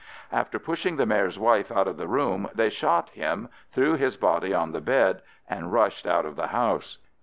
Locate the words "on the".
4.51-4.81